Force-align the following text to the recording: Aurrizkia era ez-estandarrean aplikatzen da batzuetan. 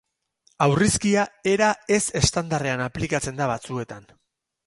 Aurrizkia 0.65 1.25
era 1.51 1.67
ez-estandarrean 1.97 2.83
aplikatzen 2.87 3.39
da 3.43 3.51
batzuetan. 3.55 4.09